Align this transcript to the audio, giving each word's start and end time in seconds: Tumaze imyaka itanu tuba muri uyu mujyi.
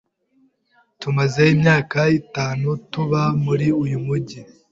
Tumaze 1.01 1.41
imyaka 1.55 1.99
itanu 2.19 2.67
tuba 2.91 3.21
muri 3.45 3.67
uyu 3.83 3.97
mujyi. 4.05 4.39